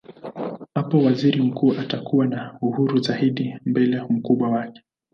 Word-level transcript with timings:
Hapo 0.75 1.03
waziri 1.03 1.41
mkuu 1.41 1.73
atakuwa 1.79 2.27
na 2.27 2.57
uhuru 2.61 2.99
zaidi 2.99 3.55
mbele 3.65 4.01
mkubwa 4.09 4.49
wake. 4.49 4.81